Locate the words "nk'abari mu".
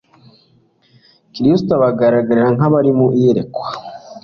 2.55-3.07